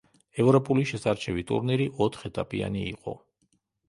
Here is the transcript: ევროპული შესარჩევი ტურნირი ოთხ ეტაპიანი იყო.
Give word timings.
ევროპული 0.43 0.85
შესარჩევი 0.91 1.43
ტურნირი 1.51 1.85
ოთხ 2.05 2.23
ეტაპიანი 2.31 2.81
იყო. 2.93 3.15